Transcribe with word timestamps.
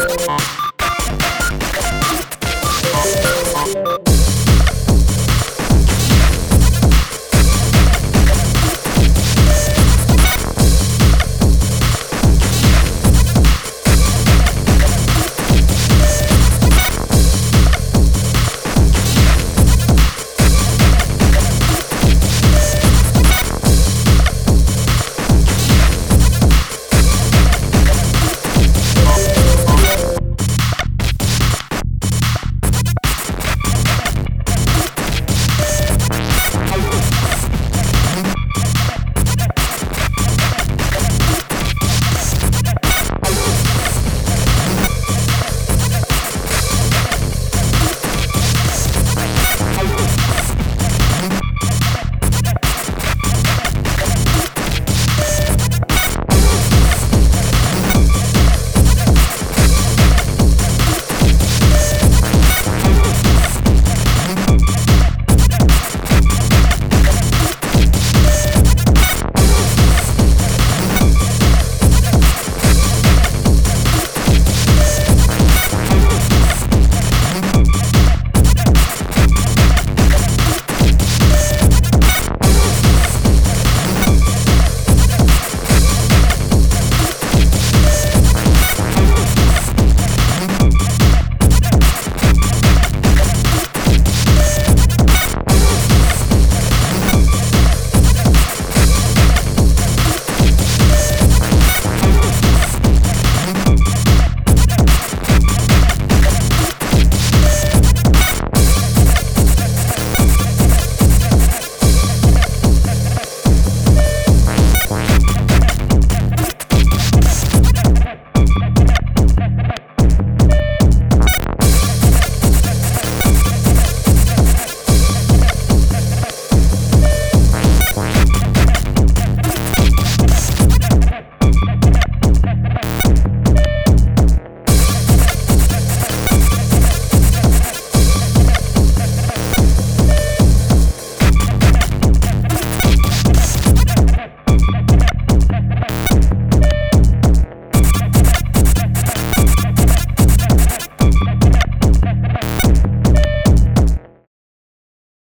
Oh. 0.00 0.67